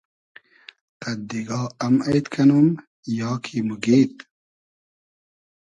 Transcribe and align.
قئد 1.01 1.19
دیگا 1.29 1.61
ام 1.85 1.95
اݷد 2.07 2.25
کئنوم 2.33 2.67
یا 3.19 3.31
کی 3.43 3.57
موگیید؟ 3.67 4.13